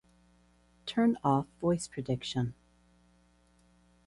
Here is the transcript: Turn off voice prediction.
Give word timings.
Turn 0.87 1.19
off 1.23 1.45
voice 1.61 1.87
prediction. 1.87 2.55